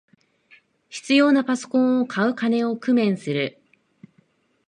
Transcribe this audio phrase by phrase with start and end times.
[0.89, 3.61] 必要なパソコンを買う金を工面する